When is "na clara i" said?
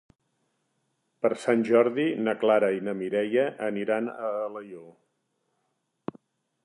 2.29-2.81